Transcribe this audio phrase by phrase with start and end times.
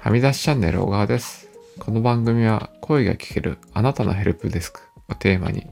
[0.00, 1.50] はみ出しチャンネル小川です。
[1.80, 5.66] この番組は声が聞けるあなたのヘルプデスクをテーマに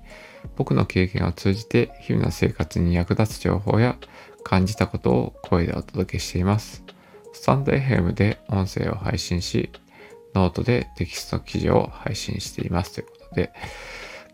[0.57, 3.97] 僕の経験を通じて日々の生活に役立つ情報や
[4.43, 6.83] 感じたことを声でお届けしています。
[7.33, 9.71] stand.fm で音声を配信し、
[10.35, 13.53] ノートでテキスト記事を配信していますということで、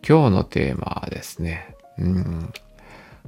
[0.09, 2.53] 今日のテーマはですね、うん、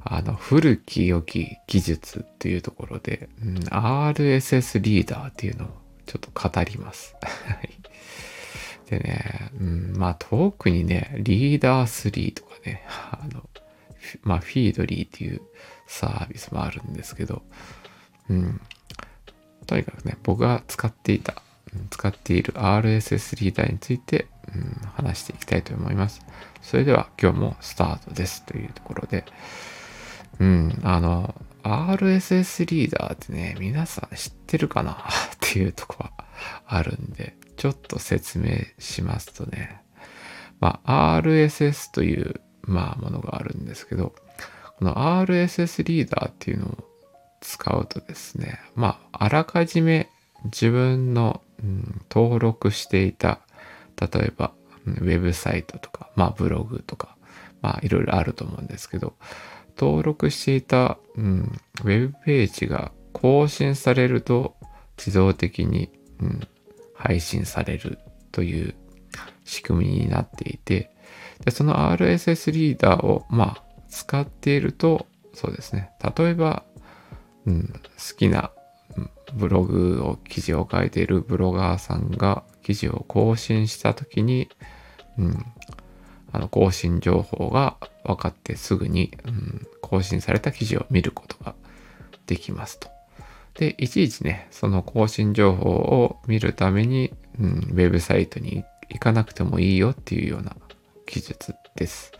[0.03, 7.15] あの、古き良き技術っていうところで、うん、RSS リーダーっていうのをちょっと語ります。
[8.89, 13.49] でね、うん、まあ特にね、リーダー3とかね、あの、
[14.23, 15.41] まあフィードリーっていう
[15.87, 17.41] サービスもあるんですけど、
[18.29, 18.61] うん、
[19.65, 21.41] とにかくね、僕が使っていた、
[21.89, 26.21] 使っている RSS リーダーについて、うん、話していきたいと思います。
[26.61, 29.25] それでは今日もスタートですというところで、
[30.39, 31.35] うん、あの、
[31.65, 34.91] RSS リーダーってね、皆さん知ってるかな？
[35.35, 36.11] っていうとこは
[36.67, 39.81] あるんで、ちょっと説明しますとね、
[40.59, 44.13] まあ、RSS という、まあ、ものがあるんですけど、
[44.77, 46.77] この RSS リーダーっていうのを
[47.41, 50.09] 使うとですね、まあ、あらかじめ
[50.45, 53.39] 自分の、うん登録していた、
[53.99, 54.53] 例えば、
[54.85, 57.17] ウェブサイトとか、まあ、ブログとか、
[57.61, 59.15] まあ、いろいろあると思うんですけど、
[59.77, 64.55] 登録していた、うん、ウェブページが更新されると
[64.97, 65.89] 自動的に、
[66.21, 66.47] うん、
[66.93, 67.99] 配信される
[68.31, 68.75] という
[69.43, 70.91] 仕組みになっていて
[71.43, 75.91] でその RSS リーダーをまあ使っているとそうですね。
[76.17, 76.63] 例えば、
[77.45, 78.51] うん、好きな
[79.33, 84.49] ブログを記事を書いているブロガーさんが記事を更新した時に、
[85.17, 85.45] うん、
[86.35, 91.55] あの更新情報が分かってすぐに、うん、更新された記事を見ることが
[92.27, 92.89] できますと。
[93.53, 100.57] で、いちいちね、その更新情報を見るために、うん、ウェブサイトに行かなくてもいいよっていうような
[101.05, 102.11] 技術です。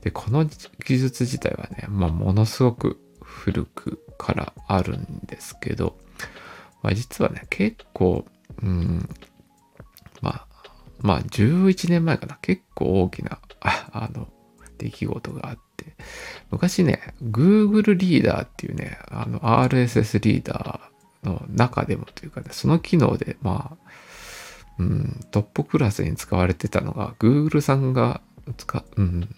[0.00, 5.98] で、この技術自体はね、まあ、ものすごく古くからあるんですけど、
[6.82, 8.24] まあ、実はね、結構、
[8.62, 9.06] うん、
[10.22, 10.53] まあ、
[11.04, 14.26] まあ、11年前かな、結構大きな、あの、
[14.78, 15.94] 出来事があって、
[16.50, 23.90] 昔ね、Google リーダーっていうね、あの、RSS リーダーの中でもというかね、その機能で、まあ、
[24.78, 28.22] うん、トップクラスに使われてたのが、Google さんが
[28.56, 29.28] 使、うん、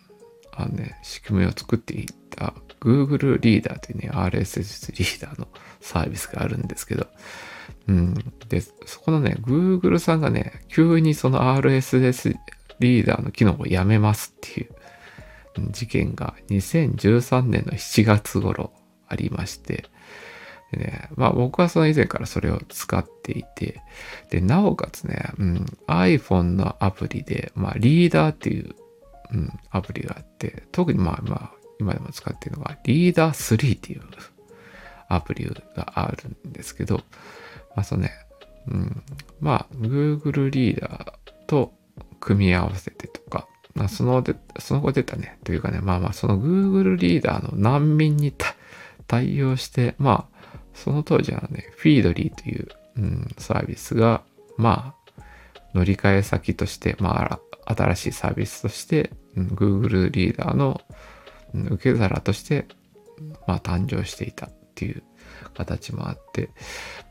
[0.52, 5.48] あのね、仕組みを作っていった Google リーダーというね、RSS リーダーの
[5.80, 7.08] サービスがあるんですけど、
[7.88, 8.14] うん。
[8.48, 12.36] で、そこのね、Google さんがね、急にその RSS
[12.80, 14.70] リーダーの機能をやめますっていう
[15.70, 18.72] 事件が2013年の7月頃
[19.08, 19.84] ありまして、
[20.72, 23.80] でね、まあ僕はその以前からそれを使っていて、
[24.30, 28.74] で、なおかつね、うん、iPhone のアプリで、まあリーダーっていう、
[29.32, 34.02] うん、アプリがあって、特にまあまあ今でも使っているのがリーダー3っていう
[35.08, 37.02] アプリがあるんですけど、
[37.82, 38.12] あそのね、
[38.68, 39.02] うん、
[39.40, 41.72] まあ Google リーダーと
[42.20, 48.32] 組み合わせてとか、まあ、そので、その後出たね、というかね、まあまあその Google リーダーの難民に
[49.06, 54.22] 対応して、まあその当時はね、フィードリーという、うん、サービスが、
[54.56, 55.22] まあ
[55.74, 60.80] 乗り換え先として、まあ新しいサービスとして、うん、Google リーダーの、
[61.54, 62.66] 受け皿として、
[63.46, 65.02] まあ誕生していたっていう
[65.54, 66.50] 形もあって、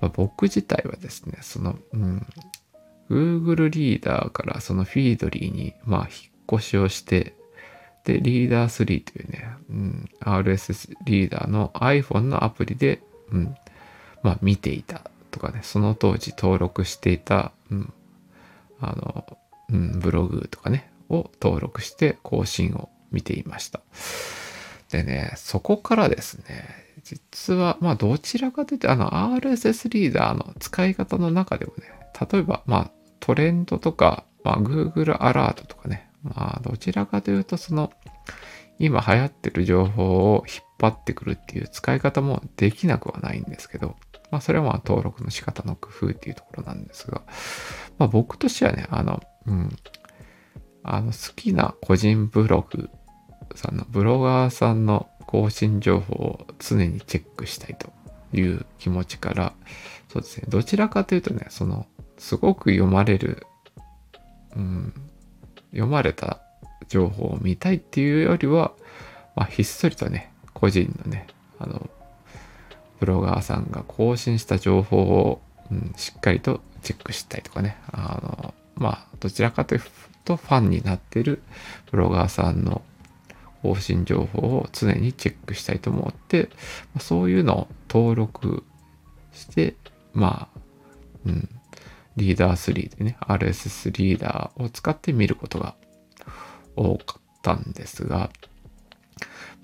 [0.02, 2.26] まあ、僕自体はですね、その、うん、
[3.10, 7.36] Google リーダーからそのフィードリーに、まあ、引っ越しをして、
[8.04, 13.56] で、リーダー3というね、うん、RSS リーダーの iPhone のアプリで、うん、
[14.22, 17.94] まあ、見ていたとかね、その当時登録していた、うん、
[18.80, 19.26] あの、
[19.70, 23.82] うん、ブログとかね、を登録して更新を見ていました。
[24.92, 31.84] でね、そこからですね、実は、まあ、どちらかというと、あの、RSS リーダーの使い方の中でもね、
[32.32, 37.94] 例えば、まあ、トレンドとか、まあ、Google アラートとかね、まあ、どちらかというと、その、
[38.80, 43.96] 今流行ってる情報を引っ張ってくるっていう使い方もできなくはないんですけど、
[44.32, 47.22] まあ、それはまあ、登録の仕方の工夫っていうところなんですが、
[48.00, 49.70] まあ、僕としてはね、あの、うん、
[50.82, 52.90] あの、好きな個人ブログ
[53.54, 57.92] さんの、ブロガーさんの更新情報を常にチェックしたいと
[58.34, 59.54] いう気持ちから、
[60.10, 61.86] そうですね、どちらかというとね、その、
[62.18, 63.46] すごく読まれる、
[64.56, 64.94] うん、
[65.72, 66.40] 読まれた
[66.88, 68.72] 情報を見たいっていうよりは、
[69.36, 71.28] まあ、ひっそりとね、個人のね、
[71.60, 71.90] あの、
[73.00, 75.42] ブロガーさんが更新した情報を、
[75.72, 79.82] うん、しっかりとチェックしたりとかね、あの、まあ、どちらかという
[80.24, 81.42] とファンになってる
[81.92, 82.82] ブロガーさんの
[83.66, 86.50] 更新情報を常にチェックしたいと思って、
[86.94, 88.64] まそういうのを登録
[89.34, 89.76] して、
[90.14, 90.60] まあ、
[91.26, 91.50] うん、
[92.16, 95.76] リーダー3でね、RSS リーダーを使って見ることが
[96.76, 98.30] 多かったんですが、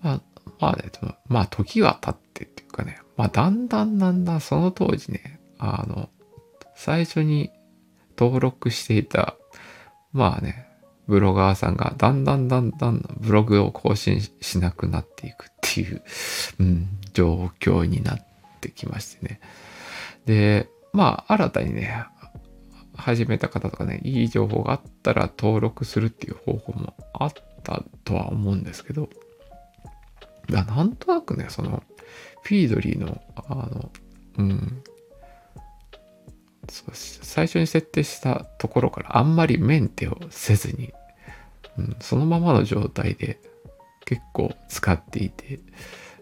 [0.02, 0.22] まあ、
[0.60, 0.92] まあね、
[1.28, 6.10] まあ時は経ってっていうかね、まあだんだんだんだんその当時ね、あの、
[6.76, 7.52] 最初に
[8.18, 9.36] 登録していた、
[10.12, 10.71] まあね、
[11.12, 16.02] ブロガーさんがだんだんだんだんブログを更新しなくなっていくっていう、
[16.62, 18.26] うん、状況になっ
[18.62, 19.42] てきましてね。
[20.26, 22.06] で、まあ新たにね、
[22.96, 29.10] 始めた方とかね、いい情報があったら登録するっていう方法もあったとは思うんですけど、
[30.48, 31.84] なんとなくね、その、
[32.44, 33.92] フィードリーの、あの、
[34.38, 34.84] うん、
[36.70, 40.94] 最初に設定したところからあんまりメンテをせずに、
[41.78, 43.40] うん、そのままの状態で
[44.06, 45.60] 結構使っていて、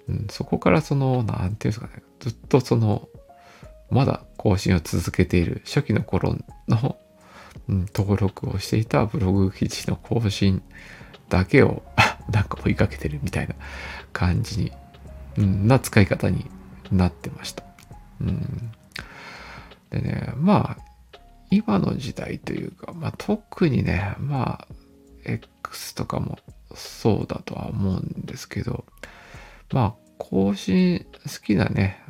[0.08, 3.08] うん、そこからその、なんていうんですかね、ずっとその、
[3.90, 6.38] まだ更新を続けている初期の頃
[6.68, 6.98] の、
[7.68, 10.62] うん、登録をしていたブログ記事の更新
[11.30, 11.84] だけを
[12.32, 13.56] なんか追いかけてるみたいな
[14.14, 14.72] 感じに、
[15.38, 16.46] うん、な使い方に
[16.92, 17.64] なってました。
[18.22, 18.72] うん、
[19.90, 24.68] でね、まあ、今の時代というか、まあ特にね、まあ、
[25.26, 26.40] X とかも
[26.76, 28.86] そうだとは思うんですけど、
[29.72, 32.02] まあ、更新好きなね、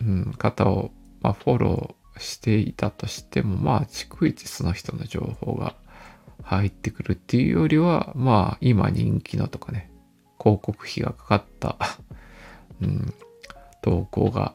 [0.00, 0.90] うん、方を、
[1.20, 5.74] まあ、フォローしていたとしても、まあ、逐一その人の情報が
[6.42, 9.90] 入ってくるっていうよりは、まあ、今人気のとかね、
[10.38, 11.76] 広告費がかかった
[12.80, 13.14] うん、
[13.82, 14.54] 投稿が、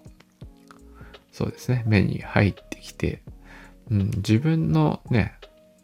[1.31, 3.22] そうですね、目に入ってきて、
[3.92, 5.36] うん、自分のね、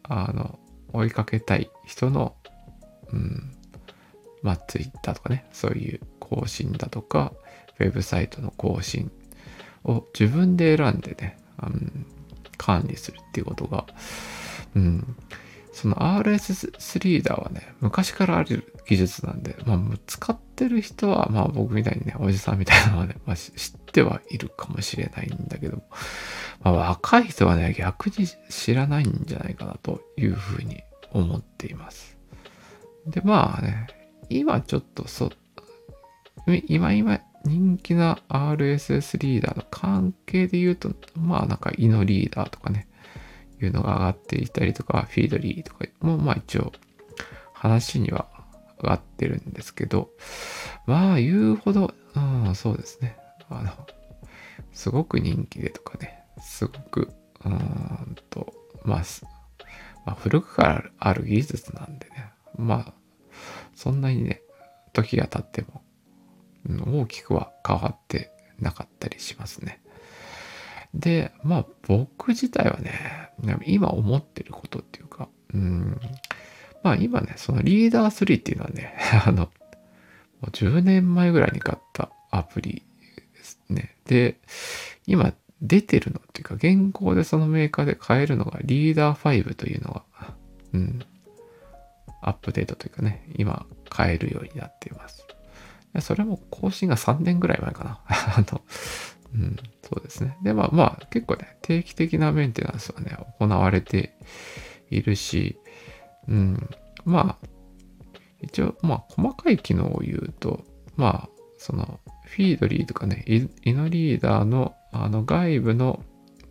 [0.02, 0.58] あの、
[0.92, 2.34] 追いかけたい人の、
[3.12, 3.52] うん、
[4.42, 7.32] まあ、Twitter とかね、そういう更新だとか、
[7.78, 9.10] ウェブサイトの更新
[9.84, 12.06] を自分で選んでね、うん、
[12.56, 13.86] 管理するっていうことが、
[14.76, 15.16] うん、
[15.72, 25.82] その RSS リーダーはね、昔からある技術なんで、まあ、使ってる人は、まあ僕みたいにね、おじさんみたいなのはね、まあ、知ってはいるかもしれないんだけど、
[26.62, 32.18] まあ、若い人はね、逆に知らないんじゃないかなというふうに思っています。
[33.06, 33.86] で、まあね、
[34.28, 35.30] 今ちょっとそ、
[36.68, 42.88] 今今人気な RSS リーダーの関係で言うと、まあなんか、イノリーダーとかね、
[43.64, 46.72] いうのが上がっていたりとか、フィードリーとかも、まあ一応
[47.52, 48.26] 話には
[48.82, 50.10] 上がってるんですけど、
[50.86, 52.20] まあ言うほど、う
[52.50, 53.16] ん、そうですね。
[53.48, 53.70] あの、
[54.72, 57.08] すごく人気でとかね、すごく、
[57.44, 58.52] うんと、
[58.84, 59.02] まあ、
[60.04, 62.94] まあ、古くからある技術なんでね、まあ、
[63.74, 64.42] そんなにね、
[64.92, 65.82] 時が経っても、
[67.02, 69.81] 大きくは変わってなかったりしますね。
[70.94, 73.30] で、まあ僕自体はね、
[73.66, 76.00] 今思ってることっていうか、うん、
[76.82, 78.94] まあ今ね、そのリーダー3っていうのはね、
[79.26, 79.50] あの、も
[80.42, 82.82] う10年前ぐらいに買ったアプリ
[83.34, 83.96] ですね。
[84.06, 84.38] で、
[85.06, 90.34] 今出てるのっていうか、現行でそのメーカーで買えるのがリーダー5というのが、
[90.74, 91.00] うん、
[92.20, 95.26] アップデートというかね、今買えるようになっています。
[96.00, 98.00] それも更新が3年ぐらい前かな。
[98.08, 98.62] あの、
[99.34, 100.36] うん、そうですね。
[100.42, 104.14] で、まあまあ、結構ね、定期的なメンテナンスはね、行われて
[104.90, 105.58] いるし、
[106.28, 106.68] うん、
[107.04, 107.46] まあ、
[108.40, 110.64] 一応、まあ、細かい機能を言うと、
[110.96, 116.02] まあ、その、フィードリーとかね、イノリーダーの、あの、外部の、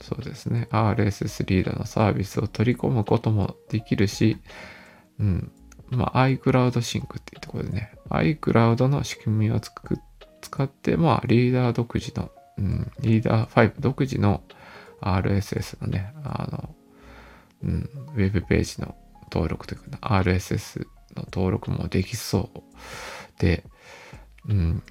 [0.02, 4.38] そうですね、RSS リーダーのサービスを取り込むこともできるし、
[5.20, 5.52] うん、
[5.92, 14.44] まあ、iCloud シンクっていうところでね、iCloud の仕組みを使って、まあ、リーダー独自のうん、リーダー5独自の
[15.02, 16.76] RSS のね、あの、
[17.64, 18.96] うん、ウェブページの
[19.32, 22.62] 登録というか、RSS の登録もできそう
[23.40, 23.64] で、
[24.48, 24.84] うん、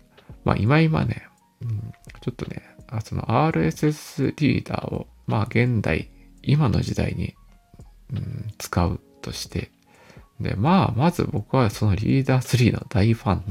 [0.45, 1.27] まあ今今ね、
[1.63, 2.63] うん、ちょっとね、
[3.05, 6.11] その RSS リーダーを、まあ現代、
[6.43, 7.35] 今の時代に、
[8.13, 9.71] うん、使うとして、
[10.41, 13.45] で、まあまず僕はそのリーダー3の大ファン、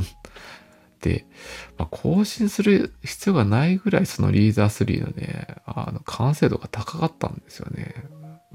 [1.78, 7.96] まあ、更新する必要がないぐらいそのリーダー3のね、あの完成度が高かったんですよね。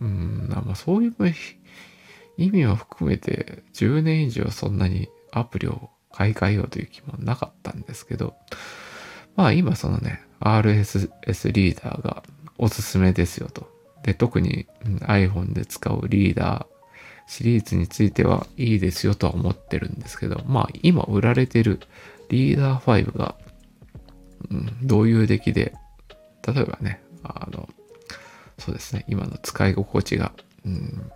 [0.01, 1.15] うん、まあそういう
[2.37, 8.35] 意味を含めて10年以上そんなにアプリを買い替えようという気もなかったんですけど、
[9.37, 12.23] まあ今そのね、RSS リーダーが
[12.59, 13.75] おすすめですよと
[14.05, 16.67] で、特に、iPhone で使うリーダー
[17.27, 21.81] シリーズについてはいいですよとは思ってるんですけど、まあ今売られてる
[22.29, 23.37] リーダー5が、
[24.51, 25.75] うん、どういう出来で、
[26.47, 27.69] 例えばね、あの、
[28.59, 30.33] そうですね、今の使い心地が、
[30.65, 31.11] うん、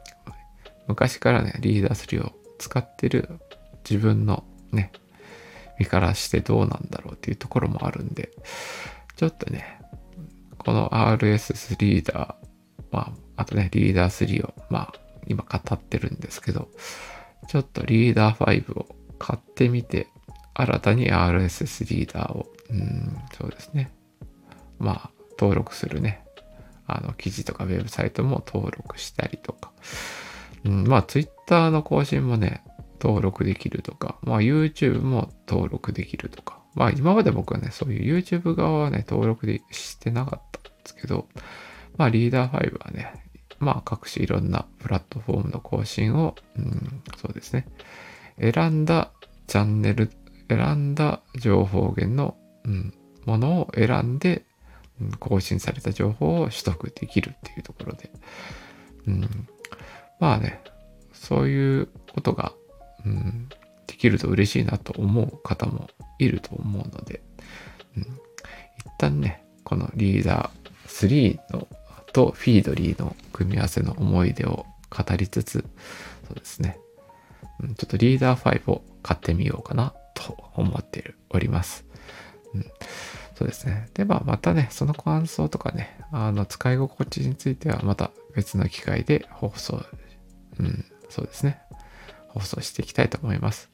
[0.86, 3.28] 昔からね、リーダー3を使ってる
[3.88, 4.92] 自分のね、
[5.78, 8.30] 身からしてどうなんだろうっていうところもあるんで、
[9.16, 9.80] ちょっとね、
[10.58, 14.94] この RSS リーダー、まあ、あとね、リーダー3を、まあ、
[15.26, 16.68] 今語ってるんですけど、
[17.48, 18.86] ちょっとリーダー5を
[19.18, 20.08] 買ってみて、
[20.58, 23.92] 新たに RSS リーダーを、うん、そうですね。
[24.80, 26.24] まあ、登録するね、
[26.88, 29.70] あの、記事とかウェブサイトも登録したりとか、
[30.64, 32.64] うん、まあ、Twitter の更新もね、
[33.00, 41.28] 登録できるとか、まあ、YouTube も登録できるとか、まあ、今まで僕はね、そういう YouTube 側はね、登録でしてなかったんですけど、
[41.96, 43.12] まあ、リーダー5はね、
[43.60, 47.68] まあ、各種いろんなプラットフォームの更新を、うん、そうですね、
[48.40, 49.12] 選んだ
[49.48, 50.10] チャンネル、
[50.49, 54.45] 選んだ情報源の、うん、ものを選んで、
[55.00, 58.11] うん、更新された情報を取得できるっていうところで、
[59.07, 59.49] うん、
[60.21, 60.62] まあね、
[61.12, 62.52] そういうことが、
[63.05, 63.49] うん、
[63.87, 65.88] できると嬉しいなと思う方も
[66.19, 67.23] いると思うので、
[67.97, 68.09] うん、一
[68.99, 71.69] 旦ね、このリーダー3の
[72.12, 75.64] とフィードリーの組み合わせの思い出を語りつつ、
[76.26, 76.78] そうですね、
[77.61, 79.95] うん、ちょっとリーダー5を買ってみようかな。
[80.18, 81.84] と思っております。
[82.54, 82.64] うん、
[83.37, 83.88] そうですね。
[83.94, 89.82] で、まあ、またね、その感想とかね、あの、使い心地についてはまた別の機会で放送、
[90.58, 91.60] うん、そうですね。
[92.28, 93.70] 放送していきたいと思います。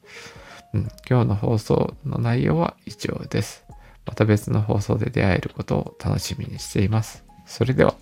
[0.73, 3.65] うん、今日の放送の内容は以上です。
[4.05, 7.23] また別の放送で出会えることを楽しみにしています。
[7.45, 7.95] それでは。